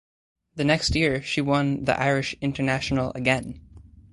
[0.55, 3.61] The next year she won the Irish International again.